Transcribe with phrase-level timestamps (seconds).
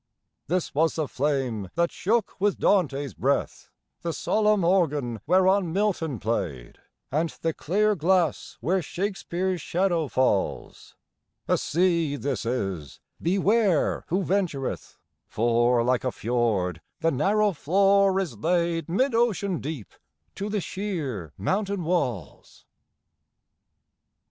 [0.47, 3.69] This was the flame that shook with Dante's breath;
[4.01, 6.79] The solenm organ whereon Milton played,
[7.11, 10.95] And the clear glass where Shakespeare's shadow falls:
[11.47, 12.99] A sea this is—
[13.31, 19.59] beware who ventureth I For like a fjord the narrow floor b laid Mid ocean
[19.59, 19.93] deep
[20.33, 22.65] to the sheer mountain walls.